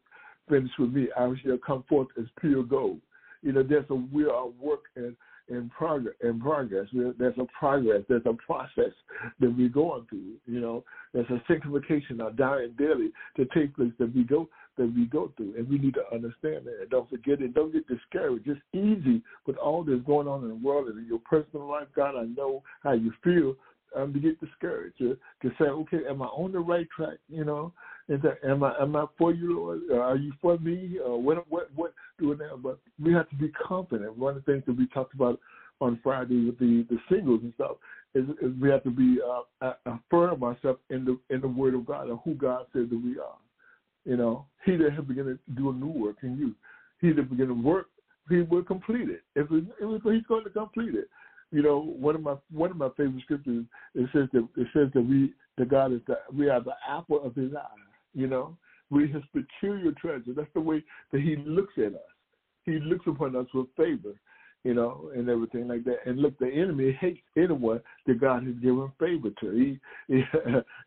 finished 0.48 0.78
with 0.78 0.92
me, 0.92 1.08
I 1.16 1.32
shall 1.44 1.58
come 1.64 1.84
forth 1.88 2.08
as 2.18 2.26
pure 2.40 2.62
gold. 2.62 3.00
You 3.42 3.52
know, 3.52 3.62
there's 3.62 3.84
a 3.90 3.94
we 3.94 4.24
are 4.24 4.48
work 4.48 4.84
and 4.96 5.16
in 5.48 5.70
progress. 5.70 6.14
In 6.22 6.40
progress, 6.40 6.88
there's 6.92 7.38
a 7.38 7.46
progress. 7.58 8.02
There's 8.08 8.26
a 8.26 8.34
process 8.34 8.92
that 9.40 9.56
we're 9.56 9.68
going 9.68 10.06
through. 10.08 10.34
You 10.46 10.60
know, 10.60 10.84
there's 11.12 11.28
a 11.30 11.42
sanctification, 11.48 12.20
a 12.20 12.30
dying 12.32 12.74
daily 12.78 13.10
to 13.36 13.46
take 13.54 13.74
place 13.76 13.92
that 13.98 14.14
we 14.14 14.24
go 14.24 14.48
that 14.76 14.94
we 14.94 15.06
go 15.06 15.32
through, 15.36 15.54
and 15.56 15.68
we 15.68 15.76
need 15.76 15.94
to 15.94 16.04
understand 16.14 16.64
that. 16.64 16.78
And 16.80 16.90
don't 16.90 17.10
forget 17.10 17.42
it. 17.42 17.52
Don't 17.52 17.72
get 17.72 17.88
discouraged. 17.88 18.46
It's 18.46 18.60
easy 18.72 19.22
with 19.44 19.56
all 19.56 19.82
that's 19.82 20.02
going 20.02 20.28
on 20.28 20.42
in 20.42 20.48
the 20.48 20.54
world 20.54 20.88
and 20.88 20.98
in 20.98 21.06
your 21.06 21.18
personal 21.18 21.68
life. 21.68 21.88
God, 21.96 22.14
I 22.16 22.24
know 22.24 22.62
how 22.82 22.92
you 22.92 23.12
feel. 23.24 23.56
Um, 23.96 24.12
to 24.12 24.20
get 24.20 24.38
discouraged, 24.38 24.98
to, 24.98 25.16
to 25.40 25.48
say, 25.58 25.64
okay, 25.64 26.00
am 26.06 26.20
I 26.20 26.26
on 26.26 26.52
the 26.52 26.58
right 26.58 26.86
track? 26.94 27.16
You 27.26 27.46
know, 27.46 27.72
that 28.08 28.38
am 28.42 28.62
I 28.62 28.74
am 28.80 28.96
I 28.96 29.04
for 29.18 29.32
you, 29.32 29.56
Lord? 29.56 29.80
Are 29.92 30.16
you 30.16 30.32
for 30.40 30.58
me? 30.58 30.98
Uh, 31.04 31.16
what 31.16 31.44
what 31.50 31.70
what 31.74 31.92
doing 32.18 32.38
that? 32.38 32.62
But 32.62 32.78
we 33.02 33.12
have 33.12 33.28
to 33.30 33.36
be 33.36 33.50
confident. 33.50 34.16
One 34.16 34.36
of 34.36 34.44
the 34.44 34.52
things 34.52 34.64
that 34.66 34.76
we 34.76 34.86
talked 34.88 35.14
about 35.14 35.38
on 35.80 36.00
Friday 36.02 36.46
with 36.46 36.58
the 36.58 36.86
the 36.88 36.98
singles 37.10 37.40
and 37.42 37.52
stuff 37.54 37.76
is, 38.14 38.24
is 38.42 38.52
we 38.60 38.70
have 38.70 38.82
to 38.84 38.90
be 38.90 39.18
uh, 39.60 39.72
affirm 39.86 40.42
ourselves 40.42 40.80
in 40.90 41.04
the 41.04 41.18
in 41.34 41.40
the 41.40 41.48
Word 41.48 41.74
of 41.74 41.86
God 41.86 42.08
and 42.08 42.18
who 42.24 42.34
God 42.34 42.66
says 42.72 42.86
that 42.88 43.02
we 43.04 43.18
are. 43.18 43.36
You 44.04 44.16
know, 44.16 44.46
He 44.64 44.76
that 44.76 44.92
has 44.92 45.04
begun 45.04 45.26
to 45.26 45.54
do 45.54 45.70
a 45.70 45.72
new 45.72 45.88
work 45.88 46.16
in 46.22 46.38
you, 46.38 46.54
He 47.00 47.12
that 47.12 47.30
begun 47.30 47.48
to 47.48 47.54
work, 47.54 47.88
He 48.28 48.40
will 48.40 48.62
complete 48.62 49.10
it. 49.10 49.20
If, 49.36 49.50
it, 49.52 49.64
if 49.80 50.02
He's 50.02 50.26
going 50.26 50.44
to 50.44 50.50
complete 50.50 50.94
it. 50.94 51.08
You 51.50 51.62
know, 51.62 51.80
one 51.80 52.14
of 52.14 52.22
my 52.22 52.36
one 52.52 52.70
of 52.70 52.76
my 52.76 52.88
favorite 52.96 53.22
scriptures 53.22 53.64
it 53.94 54.08
says 54.12 54.28
that 54.32 54.46
it 54.56 54.66
says 54.74 54.88
that 54.94 55.02
we 55.02 55.32
the 55.56 55.64
God 55.64 55.92
is 55.92 56.00
that 56.06 56.22
we 56.32 56.48
are 56.48 56.60
the 56.60 56.74
apple 56.88 57.22
of 57.22 57.34
His 57.34 57.54
eye. 57.54 57.66
You 58.14 58.26
know, 58.26 58.56
we 58.90 59.08
His 59.08 59.22
peculiar 59.32 59.92
treasure. 59.92 60.32
That's 60.34 60.52
the 60.54 60.60
way 60.60 60.84
that 61.12 61.20
He 61.20 61.36
looks 61.36 61.74
at 61.76 61.94
us. 61.94 62.00
He 62.64 62.78
looks 62.78 63.06
upon 63.06 63.36
us 63.36 63.46
with 63.54 63.66
favor 63.76 64.14
you 64.64 64.74
know, 64.74 65.10
and 65.14 65.28
everything 65.28 65.68
like 65.68 65.84
that. 65.84 65.98
And 66.04 66.18
look, 66.18 66.38
the 66.38 66.48
enemy 66.48 66.96
hates 67.00 67.20
anyone 67.36 67.80
that 68.06 68.20
God 68.20 68.44
has 68.44 68.54
given 68.56 68.90
favor 68.98 69.30
to. 69.40 69.50
He, 69.52 69.80
he 70.14 70.22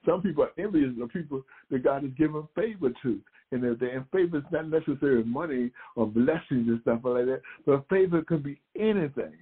some 0.05 0.21
people 0.21 0.43
are 0.43 0.63
envious 0.63 0.91
of 1.01 1.09
people 1.09 1.41
that 1.69 1.83
God 1.83 2.03
has 2.03 2.11
given 2.17 2.47
favor 2.55 2.89
to. 3.01 3.19
And. 3.51 3.63
And 3.63 4.05
favor 4.11 4.37
is 4.37 4.43
not 4.51 4.69
necessarily 4.69 5.23
money 5.23 5.71
or 5.95 6.07
blessings 6.07 6.67
and 6.67 6.79
stuff 6.81 6.99
like 7.03 7.25
that, 7.25 7.41
but 7.65 7.87
favor 7.89 8.21
could 8.21 8.43
be 8.43 8.61
anything. 8.77 9.33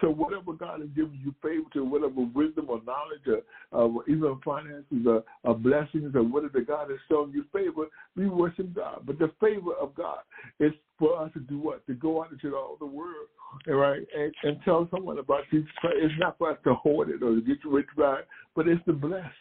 So 0.00 0.10
whatever 0.10 0.52
God 0.52 0.80
has 0.80 0.90
given 0.90 1.18
you 1.24 1.34
favor 1.42 1.68
to, 1.72 1.84
whatever 1.84 2.20
wisdom 2.34 2.66
or 2.68 2.80
knowledge 2.84 3.26
or, 3.26 3.42
or 3.72 4.04
even 4.08 4.38
finances 4.44 5.06
or, 5.06 5.24
or 5.42 5.56
blessings 5.56 6.14
or 6.14 6.22
whatever 6.22 6.60
God 6.60 6.90
has 6.90 7.00
shown 7.10 7.32
you 7.32 7.44
favor, 7.52 7.86
we 8.16 8.28
worship 8.28 8.72
God. 8.74 9.02
But 9.04 9.18
the 9.18 9.32
favor 9.40 9.72
of 9.80 9.94
God 9.96 10.18
is 10.60 10.72
for 10.98 11.20
us 11.20 11.32
to 11.34 11.40
do 11.40 11.58
what? 11.58 11.84
To 11.88 11.94
go 11.94 12.22
out 12.22 12.30
into 12.30 12.54
all 12.56 12.76
the 12.78 12.86
world, 12.86 13.26
right, 13.66 14.06
and, 14.16 14.32
and 14.44 14.56
tell 14.64 14.86
someone 14.94 15.18
about 15.18 15.42
Jesus 15.50 15.68
Christ. 15.78 15.96
It's 16.00 16.14
not 16.18 16.38
for 16.38 16.52
us 16.52 16.58
to 16.62 16.74
hoard 16.74 17.08
it 17.10 17.22
or 17.22 17.34
to 17.34 17.40
get 17.40 17.58
rich 17.64 17.88
by 17.96 18.20
it, 18.20 18.28
but 18.54 18.68
it's 18.68 18.84
to 18.84 18.92
bless, 18.92 19.32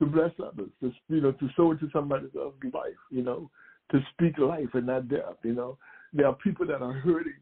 to 0.00 0.06
bless 0.06 0.32
others, 0.44 0.70
to 0.80 0.92
you 1.08 1.20
know, 1.20 1.32
to 1.32 1.48
sow 1.56 1.70
into 1.70 1.88
somebody 1.92 2.26
else's 2.36 2.74
life, 2.74 2.98
you 3.10 3.22
know, 3.22 3.48
to 3.92 4.00
speak 4.12 4.38
life 4.38 4.70
and 4.74 4.86
not 4.86 5.08
death. 5.08 5.36
You 5.44 5.54
know, 5.54 5.78
there 6.12 6.26
are 6.26 6.34
people 6.34 6.66
that 6.66 6.82
are 6.82 6.92
hurting 6.94 7.34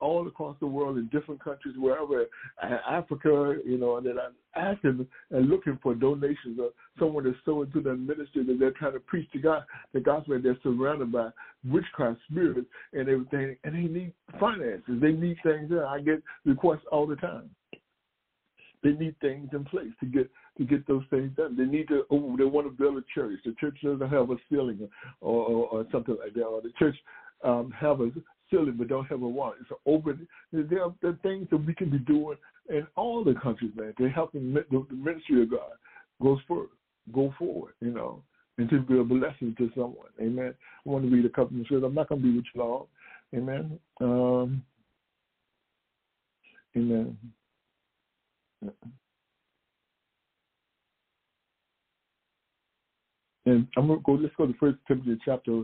all 0.00 0.26
across 0.26 0.56
the 0.60 0.66
world 0.66 0.96
in 0.98 1.06
different 1.08 1.42
countries, 1.42 1.74
wherever, 1.78 2.26
Africa, 2.62 3.56
you 3.64 3.78
know, 3.78 3.96
and 3.96 4.06
then 4.06 4.16
I'm 4.18 4.34
asking 4.56 5.06
and 5.30 5.48
looking 5.48 5.78
for 5.82 5.94
donations 5.94 6.58
or 6.58 6.70
someone 6.98 7.24
to 7.24 7.34
sow 7.44 7.62
into 7.62 7.80
the 7.80 7.94
ministry 7.94 8.44
that 8.44 8.58
they're 8.58 8.72
trying 8.72 8.94
to 8.94 9.00
preach 9.00 9.30
to 9.32 9.38
God, 9.38 9.64
the 9.92 10.00
gospel, 10.00 10.34
and 10.34 10.44
they're 10.44 10.58
surrounded 10.62 11.12
by 11.12 11.30
witchcraft 11.68 12.20
spirits 12.30 12.68
and 12.92 13.08
everything, 13.08 13.56
and 13.64 13.74
they 13.74 13.92
need 13.92 14.12
finances. 14.38 15.00
They 15.00 15.12
need 15.12 15.36
things. 15.42 15.70
I 15.72 16.00
get 16.00 16.22
requests 16.44 16.86
all 16.90 17.06
the 17.06 17.16
time. 17.16 17.50
They 18.82 18.92
need 18.92 19.14
things 19.20 19.50
in 19.52 19.64
place 19.64 19.90
to 20.00 20.06
get 20.06 20.30
to 20.56 20.64
get 20.64 20.86
those 20.86 21.04
things 21.10 21.30
done. 21.36 21.56
They 21.56 21.66
need 21.66 21.88
to. 21.88 22.04
Oh, 22.10 22.34
they 22.38 22.44
want 22.44 22.66
to 22.66 22.70
build 22.70 22.96
a 22.96 23.04
church. 23.14 23.38
The 23.44 23.54
church 23.60 23.76
doesn't 23.82 24.08
have 24.08 24.30
a 24.30 24.36
ceiling 24.48 24.88
or, 25.20 25.46
or, 25.46 25.68
or 25.68 25.86
something 25.92 26.16
like 26.22 26.32
that. 26.34 26.44
Or 26.44 26.62
the 26.62 26.72
church 26.78 26.96
um, 27.44 27.72
have 27.78 28.00
a 28.00 28.10
silly 28.50 28.72
but 28.72 28.88
don't 28.88 29.06
have 29.06 29.22
a 29.22 29.28
want. 29.28 29.56
It's 29.60 29.70
open. 29.86 30.26
There 30.52 30.82
are, 30.82 30.94
are 31.04 31.18
things 31.22 31.48
that 31.50 31.64
we 31.64 31.74
can 31.74 31.90
be 31.90 31.98
doing 31.98 32.36
in 32.68 32.86
all 32.96 33.24
the 33.24 33.34
countries, 33.34 33.72
man, 33.76 33.94
to 33.98 34.08
help 34.08 34.32
the, 34.32 34.64
the 34.70 34.94
ministry 34.94 35.42
of 35.42 35.50
God 35.50 35.72
goes 36.22 36.38
forward, 36.46 36.68
go 37.12 37.34
forward, 37.38 37.72
you 37.80 37.90
know, 37.90 38.22
and 38.58 38.68
to 38.70 38.80
be 38.80 38.98
a 38.98 39.04
blessing 39.04 39.54
to 39.58 39.70
someone. 39.74 40.08
Amen. 40.20 40.54
I 40.86 40.88
want 40.88 41.04
to 41.04 41.10
read 41.10 41.24
a 41.24 41.28
couple 41.28 41.58
of 41.58 41.66
scriptures. 41.66 41.82
I'm 41.84 41.94
not 41.94 42.08
going 42.08 42.20
to 42.22 42.28
be 42.28 42.36
with 42.36 42.44
you 42.54 42.60
long. 42.60 42.86
Amen. 43.34 43.78
Um, 44.00 44.62
amen. 46.76 47.16
And 53.46 53.66
I'm 53.76 53.88
gonna 53.88 54.00
go. 54.04 54.12
Let's 54.12 54.34
go 54.36 54.46
to 54.46 54.54
First 54.60 54.78
Timothy 54.86 55.18
chapter 55.24 55.62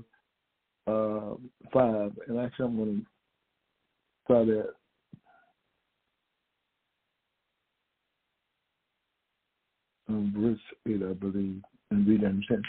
uh, 0.87 1.35
5, 1.73 2.13
and 2.29 2.39
actually 2.39 2.67
I'm 2.67 2.77
going 2.77 2.97
to 2.97 3.07
start 4.25 4.49
at 4.49 4.67
um, 10.09 10.33
verse 10.37 10.59
8, 10.87 11.03
I 11.09 11.13
believe, 11.15 11.63
and 11.91 12.07
read 12.07 12.23
and 12.23 12.45
10. 12.49 12.63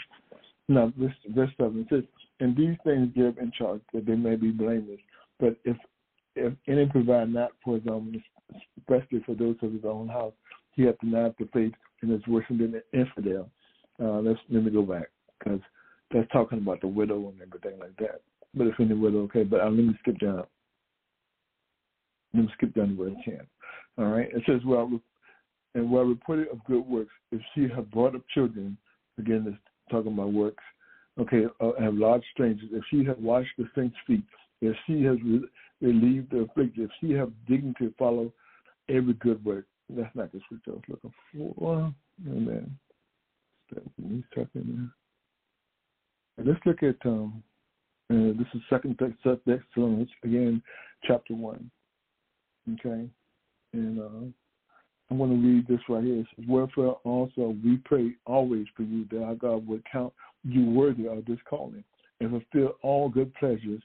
Now, 0.68 0.92
verse, 0.98 1.14
verse 1.34 1.50
7 1.56 1.86
says, 1.88 2.02
And 2.40 2.56
these 2.56 2.76
things 2.84 3.10
give 3.14 3.38
in 3.38 3.52
charge 3.56 3.80
that 3.94 4.06
they 4.06 4.14
may 4.14 4.36
be 4.36 4.50
blameless. 4.50 5.00
But 5.40 5.56
if 5.64 5.76
if 6.36 6.52
any 6.68 6.86
provide 6.86 7.32
not 7.32 7.50
for 7.64 7.74
his 7.76 7.86
own, 7.90 8.22
especially 8.78 9.22
for 9.26 9.34
those 9.34 9.56
of 9.62 9.72
his 9.72 9.84
own 9.84 10.08
house, 10.08 10.32
he 10.72 10.84
hath 10.84 10.98
denied 11.00 11.34
the 11.38 11.48
faith 11.52 11.72
and 12.00 12.12
is 12.12 12.26
worse 12.28 12.44
than 12.48 12.74
an 12.74 12.82
infidel. 12.92 13.50
Uh, 14.00 14.20
let's 14.20 14.38
let 14.48 14.62
me 14.62 14.70
go 14.70 14.82
back 14.82 15.08
because 15.38 15.60
that's 16.12 16.30
talking 16.32 16.58
about 16.58 16.80
the 16.80 16.88
widow 16.88 17.28
and 17.28 17.40
everything 17.42 17.78
like 17.78 17.96
that. 17.98 18.22
But 18.54 18.68
if 18.68 18.80
any 18.80 18.94
widow, 18.94 19.22
okay. 19.24 19.44
But 19.44 19.60
uh, 19.60 19.64
let 19.64 19.84
me 19.84 19.94
skip 20.00 20.18
down. 20.18 20.44
Let 22.34 22.44
me 22.44 22.50
skip 22.54 22.74
down 22.74 22.96
where 22.96 23.10
I 23.10 23.22
can. 23.24 23.46
All 23.98 24.06
right. 24.06 24.28
It 24.32 24.42
says, 24.46 24.60
well, 24.64 25.00
and 25.74 25.90
well 25.90 26.04
reported 26.04 26.48
of 26.48 26.64
good 26.64 26.86
works, 26.86 27.12
if 27.30 27.40
she 27.54 27.68
have 27.74 27.90
brought 27.90 28.14
up 28.14 28.22
children, 28.34 28.76
again, 29.18 29.44
it's 29.46 29.58
talking 29.90 30.12
about 30.12 30.32
works, 30.32 30.62
okay, 31.18 31.44
uh, 31.60 31.72
have 31.80 31.94
large 31.94 32.22
strangers, 32.32 32.68
if 32.72 32.84
she 32.90 33.04
have 33.04 33.18
washed 33.18 33.50
the 33.58 33.68
saints' 33.74 33.96
feet, 34.06 34.22
if 34.60 34.76
she 34.86 35.02
has 35.04 35.16
relieved 35.80 36.30
the 36.30 36.40
afflicted, 36.40 36.84
if 36.84 36.90
she 37.00 37.12
have 37.12 37.30
dignity 37.48 37.86
to 37.86 37.94
follow 37.98 38.32
every 38.88 39.14
good 39.14 39.44
work. 39.44 39.66
That's 39.90 40.14
not 40.14 40.32
the 40.32 40.40
scripture 40.44 40.72
I 40.72 40.74
was 40.74 40.82
looking 40.88 41.14
for. 41.58 41.94
Amen. 42.26 42.78
He's 43.96 44.22
talking 44.34 44.90
Let's 46.44 46.60
look 46.64 46.82
at 46.84 46.96
um, 47.04 47.42
uh, 48.10 48.32
this 48.38 48.46
is 48.54 48.60
Second 48.70 48.98
Thessalonians 48.98 50.08
again, 50.22 50.62
chapter 51.04 51.34
one. 51.34 51.68
Okay, 52.74 53.08
and 53.72 54.00
uh, 54.00 54.30
I'm 55.10 55.18
going 55.18 55.30
to 55.30 55.46
read 55.48 55.66
this 55.66 55.80
right 55.88 56.04
here. 56.04 56.20
It 56.20 56.26
says, 56.36 56.44
"Wherefore 56.48 57.00
also 57.02 57.56
we 57.64 57.78
pray 57.84 58.12
always 58.24 58.66
for 58.76 58.82
you 58.84 59.04
that 59.10 59.24
our 59.24 59.34
God 59.34 59.66
would 59.66 59.82
count 59.90 60.12
you 60.44 60.70
worthy 60.70 61.08
of 61.08 61.24
this 61.24 61.38
calling, 61.50 61.82
and 62.20 62.30
fulfill 62.30 62.76
all 62.82 63.08
good 63.08 63.34
pleasures 63.34 63.82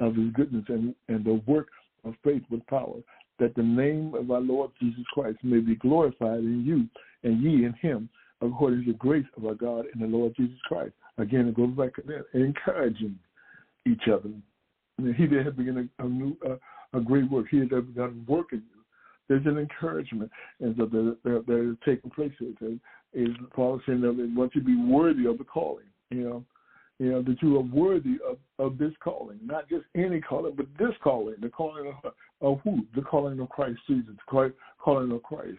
of 0.00 0.14
His 0.14 0.30
goodness 0.34 0.64
and, 0.68 0.94
and 1.08 1.24
the 1.24 1.40
work 1.46 1.68
of 2.04 2.14
faith 2.22 2.42
with 2.50 2.66
power, 2.66 2.96
that 3.38 3.54
the 3.54 3.62
name 3.62 4.14
of 4.14 4.30
our 4.30 4.40
Lord 4.40 4.72
Jesus 4.78 5.04
Christ 5.14 5.38
may 5.42 5.60
be 5.60 5.76
glorified 5.76 6.40
in 6.40 6.64
you 6.66 6.86
and 7.22 7.42
ye 7.42 7.64
in 7.64 7.72
Him, 7.80 8.10
according 8.40 8.84
to 8.84 8.92
the 8.92 8.98
grace 8.98 9.26
of 9.36 9.44
our 9.46 9.54
God 9.54 9.86
and 9.92 10.02
the 10.02 10.06
Lord 10.06 10.34
Jesus 10.36 10.58
Christ." 10.64 10.92
Again, 11.18 11.48
it 11.48 11.54
goes 11.54 11.70
back 11.70 11.94
to 11.96 12.02
that, 12.02 12.26
encouraging 12.34 13.18
each 13.86 14.08
other. 14.08 14.30
he 14.98 15.26
that 15.26 15.44
has 15.44 15.54
begun 15.54 15.90
a, 15.98 16.04
a 16.04 16.08
new, 16.08 16.36
uh, 16.46 16.56
a 16.92 17.00
great 17.00 17.30
work, 17.30 17.46
he 17.50 17.60
that 17.60 17.70
has 17.70 17.84
begun 17.84 18.24
work 18.26 18.52
in 18.52 18.58
you. 18.58 18.82
There's 19.28 19.46
an 19.46 19.58
encouragement, 19.58 20.30
and 20.60 20.74
so 20.76 20.86
that, 20.86 21.16
that, 21.24 21.46
that 21.46 21.70
is 21.70 21.76
taking 21.84 22.10
place 22.10 22.32
here. 22.38 22.78
Is 23.14 23.28
Paul 23.54 23.80
saying 23.86 24.00
that 24.02 24.12
want 24.34 24.54
you 24.54 24.60
to 24.60 24.66
be 24.66 24.76
worthy 24.76 25.26
of 25.26 25.38
the 25.38 25.44
calling, 25.44 25.86
you 26.10 26.28
know, 26.28 26.44
you 26.98 27.10
know 27.10 27.22
that 27.22 27.42
you 27.42 27.56
are 27.56 27.62
worthy 27.62 28.16
of, 28.28 28.38
of 28.58 28.78
this 28.78 28.92
calling, 29.02 29.38
not 29.44 29.68
just 29.68 29.84
any 29.96 30.20
calling, 30.20 30.54
but 30.56 30.66
this 30.78 30.94
calling, 31.02 31.36
the 31.40 31.48
calling 31.48 31.92
of, 32.04 32.12
of 32.40 32.60
who? 32.62 32.84
The 32.94 33.02
calling 33.02 33.40
of 33.40 33.48
Christ 33.48 33.78
Jesus, 33.88 34.14
the 34.30 34.52
calling 34.78 35.10
of 35.10 35.22
Christ. 35.22 35.58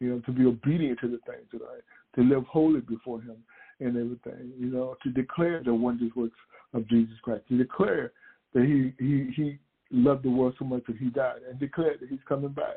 You 0.00 0.08
know, 0.08 0.20
to 0.20 0.32
be 0.32 0.46
obedient 0.46 0.98
to 1.00 1.08
the 1.08 1.18
things 1.26 1.46
that 1.52 1.60
I, 1.62 2.20
to 2.20 2.26
live 2.26 2.44
holy 2.44 2.80
before 2.80 3.20
Him, 3.20 3.36
and 3.80 3.96
everything, 3.96 4.52
you 4.58 4.66
know, 4.66 4.96
to 5.02 5.10
declare 5.10 5.62
the 5.64 5.72
wondrous 5.72 6.14
works 6.14 6.36
of 6.74 6.88
Jesus 6.88 7.14
Christ, 7.22 7.44
to 7.48 7.58
declare 7.58 8.12
that 8.54 8.64
he 8.64 8.92
he 9.04 9.30
he 9.34 9.58
loved 9.90 10.24
the 10.24 10.30
world 10.30 10.54
so 10.58 10.64
much 10.64 10.82
that 10.86 10.96
he 10.96 11.10
died, 11.10 11.40
and 11.48 11.58
declare 11.58 11.96
that 12.00 12.08
he's 12.08 12.18
coming 12.28 12.50
back, 12.50 12.76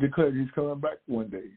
declare 0.00 0.30
that 0.30 0.38
he's 0.38 0.50
coming 0.54 0.80
back 0.80 0.98
one 1.06 1.28
day, 1.28 1.48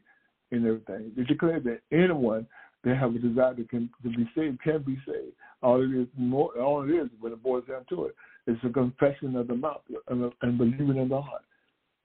and 0.50 0.66
everything. 0.66 1.12
To 1.16 1.24
declare 1.24 1.60
that 1.60 1.80
anyone 1.92 2.46
that 2.84 2.96
have 2.96 3.14
a 3.14 3.18
desire 3.18 3.54
to, 3.54 3.64
can, 3.64 3.90
to 4.02 4.08
be 4.10 4.28
saved 4.36 4.62
can 4.62 4.82
be 4.82 4.98
saved. 5.06 5.32
All 5.62 5.82
it 5.82 5.94
is, 5.94 6.06
more, 6.16 6.50
all 6.60 6.88
it 6.88 6.92
is, 6.92 7.08
when 7.20 7.32
it 7.32 7.42
boils 7.42 7.64
down 7.68 7.84
to 7.88 8.06
it, 8.06 8.14
is 8.46 8.56
a 8.64 8.70
confession 8.70 9.34
of 9.36 9.48
the 9.48 9.54
mouth 9.54 9.82
and, 10.08 10.32
and 10.42 10.58
believing 10.58 10.96
in 10.96 11.08
the 11.08 11.20
heart. 11.20 11.42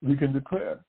We 0.02 0.18
can 0.18 0.34
declare 0.34 0.80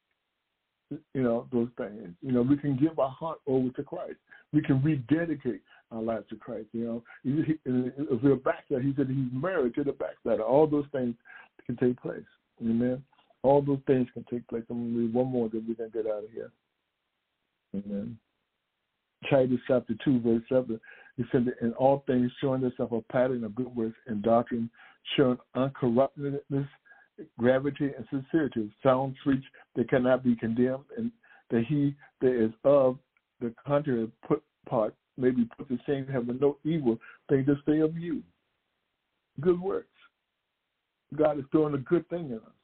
you 0.91 1.23
know, 1.23 1.47
those 1.53 1.69
things. 1.77 2.15
You 2.23 2.33
know, 2.33 2.43
we 2.43 2.57
can 2.57 2.77
give 2.77 2.99
our 2.99 3.11
heart 3.11 3.39
over 3.47 3.71
to 3.71 3.83
Christ. 3.83 4.19
We 4.53 4.63
can 4.63 4.83
rededicate 4.83 5.63
our 5.91 6.03
lives 6.03 6.27
to 6.31 6.37
Christ. 6.37 6.67
You 6.73 6.85
know, 6.85 7.03
if 7.25 8.23
we're 8.23 8.37
backslider, 8.37 8.83
he 8.83 8.95
said 8.97 9.09
he's 9.09 9.33
married 9.33 9.75
to 9.77 9.85
the 9.85 9.93
backslider. 9.93 10.43
All 10.43 10.67
those 10.67 10.87
things 10.93 11.15
can 11.67 11.77
take 11.77 12.01
place. 12.01 12.25
Amen. 12.61 13.03
All 13.43 13.61
those 13.63 13.81
things 13.87 14.09
can 14.15 14.25
take 14.31 14.47
place. 14.49 14.65
I'm 14.71 14.79
going 14.79 14.95
to 14.95 15.01
read 15.01 15.15
one 15.15 15.27
more 15.29 15.49
that 15.49 15.69
we 15.69 15.75
can 15.75 15.91
get 15.91 16.07
out 16.07 16.25
of 16.25 16.31
here. 16.33 16.51
Amen. 17.75 18.19
Titus 19.31 19.59
chapter 19.67 19.95
2, 20.05 20.21
verse 20.21 20.43
7. 20.49 20.81
He 21.17 21.25
said, 21.31 21.47
in 21.61 21.73
all 21.75 22.05
things 22.07 22.31
showing 22.41 22.63
yourself 22.63 22.93
a 22.93 23.01
pattern 23.13 23.45
of 23.45 23.55
good 23.55 23.75
works 23.75 23.97
and 24.07 24.23
doctrine, 24.23 24.71
showing 25.17 25.39
uncorruptedness, 25.57 26.69
gravity, 27.39 27.91
and 27.97 28.07
sincerity, 28.11 28.73
sound 28.83 29.17
speech 29.23 29.45
that 29.77 29.89
cannot 29.89 30.25
be 30.25 30.37
condemned, 30.37 30.85
and 30.97 31.11
that 31.51 31.65
he 31.67 31.95
that 32.21 32.33
is 32.33 32.53
of 32.65 32.99
the 33.41 33.53
contrary 33.67 34.11
put 34.27 34.43
part 34.69 34.95
may 35.17 35.31
be 35.31 35.49
put 35.57 35.69
to 35.69 35.79
shame, 35.87 36.07
having 36.07 36.39
no 36.41 36.57
evil 36.65 36.99
thing 37.29 37.45
to 37.47 37.57
say 37.67 37.81
of 37.81 37.97
you. 37.97 38.23
Good 39.41 39.61
works. 39.61 39.89
God 41.17 41.39
is 41.39 41.45
doing 41.53 41.75
a 41.75 41.79
good 41.79 42.09
thing 42.09 42.27
in 42.27 42.37
us. 42.37 42.55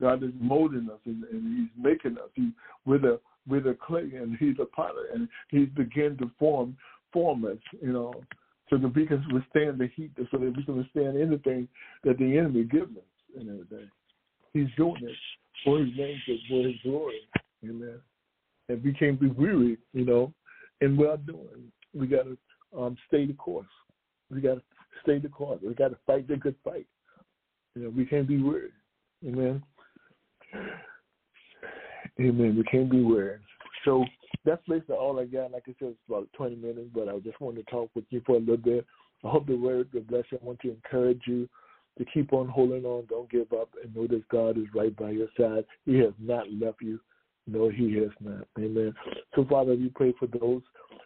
God 0.00 0.22
is 0.22 0.30
molding 0.40 0.88
us 0.90 1.00
and, 1.04 1.24
and 1.24 1.58
He's 1.58 1.82
making 1.82 2.18
us. 2.18 2.30
He, 2.34 2.50
with 2.86 3.04
a 3.04 3.20
with 3.48 3.66
a 3.66 3.76
clay 3.86 4.10
and 4.14 4.36
He's 4.38 4.56
a 4.60 4.66
potter 4.66 5.06
and 5.14 5.28
He's 5.48 5.68
beginning 5.76 6.18
to 6.18 6.30
form 6.38 6.76
form 7.12 7.44
us, 7.44 7.58
you 7.82 7.92
know, 7.92 8.14
so 8.68 8.76
that 8.76 8.94
we 8.94 9.06
can 9.06 9.24
withstand 9.32 9.78
the 9.78 9.88
heat, 9.96 10.12
so 10.16 10.38
that 10.38 10.56
we 10.56 10.62
can 10.64 10.76
withstand 10.76 11.20
anything 11.20 11.66
that 12.04 12.18
the 12.18 12.38
enemy 12.38 12.64
gives 12.64 12.96
us 12.96 13.02
and 13.38 13.48
everything. 13.48 13.90
He's 14.52 14.68
doing 14.76 15.02
it 15.02 15.16
for 15.64 15.78
His 15.78 15.88
name, 15.96 16.18
for 16.48 16.62
His 16.66 16.76
glory. 16.82 17.20
Amen. 17.64 18.00
And 18.68 18.82
we 18.82 18.92
can't 18.92 19.20
be 19.20 19.28
weary, 19.28 19.78
you 19.92 20.04
know, 20.04 20.32
in 20.80 20.96
well 20.96 21.16
doing. 21.16 21.72
We 21.94 22.06
got 22.06 22.24
to 22.24 22.38
um, 22.78 22.96
stay 23.08 23.26
the 23.26 23.32
course. 23.34 23.66
We 24.30 24.40
got 24.40 24.54
to 24.54 24.62
stay 25.02 25.18
the 25.18 25.28
course. 25.28 25.60
We 25.66 25.74
got 25.74 25.88
to 25.88 25.98
fight 26.06 26.28
the 26.28 26.36
good 26.36 26.54
fight. 26.64 26.86
You 27.74 27.84
know, 27.84 27.90
we 27.90 28.04
can't 28.04 28.28
be 28.28 28.42
weary. 28.42 28.70
Amen. 29.26 29.62
Amen. 32.20 32.56
We 32.56 32.64
can't 32.64 32.90
be 32.90 33.02
weary. 33.02 33.38
So 33.84 34.04
that's 34.44 34.62
basically 34.68 34.96
all 34.96 35.18
I 35.20 35.24
got. 35.24 35.52
Like 35.52 35.64
I 35.68 35.74
said, 35.78 35.88
it's 35.88 35.98
about 36.08 36.28
20 36.34 36.56
minutes, 36.56 36.88
but 36.94 37.08
I 37.08 37.18
just 37.18 37.40
wanted 37.40 37.66
to 37.66 37.70
talk 37.70 37.90
with 37.94 38.04
you 38.10 38.22
for 38.24 38.36
a 38.36 38.40
little 38.40 38.56
bit. 38.56 38.86
I 39.24 39.28
hope 39.28 39.46
the 39.46 39.56
word 39.56 39.88
will 39.92 40.00
bless 40.02 40.24
you. 40.30 40.38
I 40.40 40.44
want 40.44 40.60
to 40.60 40.70
encourage 40.70 41.22
you 41.26 41.48
to 42.00 42.06
keep 42.06 42.32
on 42.32 42.48
holding 42.48 42.84
on. 42.86 43.04
Don't 43.10 43.30
give 43.30 43.52
up 43.52 43.68
and 43.82 43.94
know 43.94 44.06
that 44.06 44.26
God 44.28 44.56
is 44.56 44.64
right 44.74 44.96
by 44.96 45.10
your 45.10 45.28
side. 45.38 45.66
He 45.84 45.98
has 45.98 46.14
not 46.18 46.50
left 46.50 46.80
you. 46.80 46.98
No, 47.46 47.68
he 47.68 47.94
has 47.98 48.10
not. 48.20 48.46
Amen. 48.58 48.94
So, 49.34 49.44
Father, 49.44 49.74
we 49.74 49.90
pray 49.94 50.14
for 50.18 50.26
those 50.26 50.62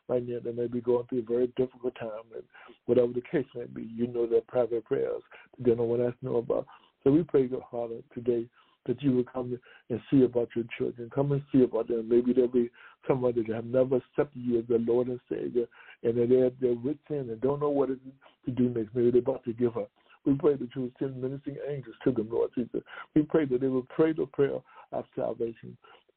right 0.09 0.27
now 0.27 0.39
that 0.45 0.57
may 0.57 0.69
be 0.69 0.81
going 0.81 1.07
through 1.07 1.21
a 1.21 1.23
very 1.23 1.49
difficult 1.57 1.97
time, 1.99 2.11
and 2.33 2.45
whatever 2.87 3.13
the 3.13 3.23
case 3.23 3.47
may 3.57 3.65
be, 3.65 3.91
you 3.95 4.07
know 4.07 4.27
their 4.27 4.43
private 4.43 4.85
prayers 4.85 5.23
that 5.65 5.77
no 5.77 5.83
one 5.83 6.01
else 6.01 6.15
know 6.23 6.37
about. 6.37 6.67
So 7.03 7.11
we 7.11 7.25
pray, 7.25 7.47
God, 7.47 7.63
Father, 7.71 7.97
today 8.15 8.47
that 8.87 9.03
you 9.03 9.13
will 9.13 9.25
come 9.25 9.59
and 9.91 10.01
see 10.11 10.23
about 10.23 10.51
your 10.55 10.67
children. 10.79 11.11
Come 11.13 11.33
and 11.33 11.43
see 11.51 11.63
about 11.63 11.89
them. 11.89 12.09
Maybe 12.09 12.33
there'll 12.33 12.49
be 12.49 12.71
somebody 13.09 13.43
that 13.43 13.55
have 13.55 13.65
never 13.65 13.97
accepted 13.97 14.43
you 14.43 14.61
as 14.61 14.67
their 14.69 14.79
Lord 14.79 15.09
and 15.09 15.21
Savior, 15.29 15.67
and 16.03 16.17
they're, 16.17 16.51
they're 16.61 16.75
with 16.75 16.99
sin 17.09 17.31
and 17.31 17.41
don't 17.41 17.61
know 17.61 17.71
what 17.71 17.89
to 17.89 18.51
do 18.51 18.69
next. 18.69 18.95
Maybe 18.95 19.11
they're 19.11 19.21
about 19.21 19.45
to 19.45 19.53
give 19.55 19.77
up. 19.77 19.91
We 20.27 20.35
pray 20.35 20.55
that 20.55 20.69
you 20.75 20.83
will 20.83 20.91
send 20.99 21.21
ministering 21.21 21.59
angels 21.69 21.97
to 22.05 22.13
them, 22.13 22.29
Lord 22.31 22.51
Jesus. 22.55 22.83
We 23.15 23.23
pray 23.23 23.45
that 23.47 23.61
they 23.61 23.69
will 23.69 23.87
pray 23.95 24.13
the 24.13 24.27
prayer 24.27 24.59
of 24.93 25.05
salvation, 25.15 25.77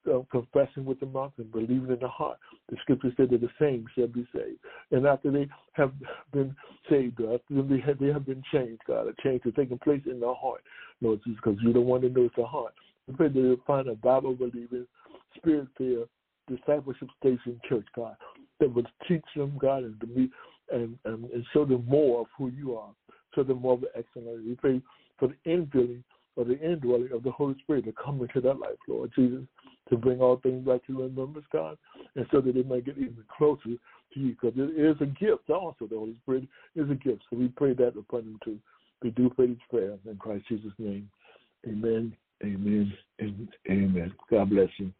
uh, 0.10 0.20
confessing 0.32 0.86
with 0.86 1.00
the 1.00 1.06
mouth 1.06 1.34
and 1.38 1.52
believing 1.52 1.90
in 1.90 2.00
the 2.00 2.08
heart. 2.08 2.38
The 2.70 2.78
scripture 2.82 3.12
said 3.18 3.30
that 3.32 3.42
the 3.42 3.50
same 3.60 3.86
shall 3.96 4.08
be 4.08 4.26
saved. 4.34 4.60
And 4.92 5.06
after 5.06 5.32
they 5.32 5.48
have 5.74 5.92
been 6.32 6.56
saved, 6.90 7.18
God, 7.18 7.42
they 7.50 7.80
have, 7.80 8.00
they 8.00 8.08
have 8.08 8.26
been 8.26 8.44
changed, 8.52 8.82
God. 8.88 9.08
A 9.08 9.22
change 9.22 9.42
has 9.44 9.54
taken 9.56 9.78
place 9.80 10.02
in 10.06 10.20
their 10.20 10.36
heart, 10.36 10.62
Lord 11.02 11.20
Jesus, 11.26 11.40
because 11.44 11.60
you're 11.62 11.74
the 11.74 11.82
one 11.82 12.02
that 12.02 12.16
knows 12.16 12.32
the 12.38 12.46
heart. 12.46 12.74
We 13.08 13.16
pray 13.16 13.28
that 13.28 13.34
they'll 13.34 13.58
find 13.66 13.88
a 13.88 13.96
Bible 13.96 14.36
believing, 14.36 14.88
spirit 15.36 15.68
filled, 15.78 16.10
discipleship 16.48 17.10
station 17.20 17.60
church, 17.68 17.86
God, 17.96 18.16
that 18.60 18.74
will 18.74 18.84
teach 19.08 19.24
them, 19.36 19.58
God, 19.60 19.84
and 19.84 20.00
to 20.00 20.08
meet 20.08 20.32
and, 20.72 20.98
and, 21.06 21.26
and 21.32 21.46
show 21.54 21.66
them 21.66 21.86
more 21.88 22.22
of 22.22 22.28
who 22.38 22.50
you 22.50 22.76
are, 22.76 22.90
of 23.38 23.48
the 23.82 23.90
excellence. 23.96 24.44
We 24.46 24.56
pray 24.56 24.82
for 25.20 25.30
the 25.30 25.36
infilling 25.46 26.04
or 26.36 26.46
the 26.46 26.60
indwelling 26.60 27.10
of 27.14 27.24
the 27.24 27.32
Holy 27.32 27.56
Spirit 27.64 27.86
to 27.86 27.94
come 27.94 28.22
into 28.22 28.42
that 28.42 28.60
life, 28.60 28.78
Lord 28.88 29.12
Jesus, 29.16 29.44
to 29.90 29.98
bring 29.98 30.22
all 30.22 30.38
things 30.38 30.66
back 30.66 30.86
to 30.86 31.02
remembrance, 31.02 31.48
God, 31.52 31.78
and 32.16 32.26
so 32.32 32.42
that 32.42 32.54
they 32.54 32.64
might 32.64 32.86
get 32.86 32.98
even 32.98 33.24
closer 33.36 33.64
to 33.64 34.20
you, 34.20 34.36
because 34.40 34.54
it 34.56 34.80
is 34.80 34.96
a 35.02 35.06
gift 35.06 35.50
also. 35.50 35.88
The 35.90 35.98
Holy 35.98 36.16
Spirit 36.22 36.48
is 36.76 36.90
a 36.90 36.96
gift, 36.96 37.24
so 37.30 37.38
we 37.38 37.48
pray 37.48 37.74
that 37.74 37.98
upon 37.98 38.26
them 38.26 38.40
too. 38.44 38.60
We 39.02 39.10
do 39.12 39.30
pray 39.30 39.48
this 39.48 39.58
prayer 39.70 39.98
in 40.06 40.18
Christ 40.18 40.46
Jesus' 40.48 40.72
name. 40.78 41.10
Amen, 41.68 42.16
amen, 42.44 42.94
and 43.20 43.50
amen. 43.70 44.14
God 44.30 44.50
bless 44.52 44.70
you. 44.78 44.92